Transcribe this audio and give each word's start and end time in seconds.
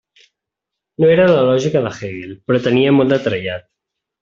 No 1.03 1.09
era 1.15 1.27
la 1.33 1.43
Lògica 1.51 1.85
de 1.85 1.91
Hegel, 1.99 2.33
però 2.49 2.63
tenia 2.71 2.97
molt 3.01 3.15
de 3.17 3.21
trellat. 3.31 3.71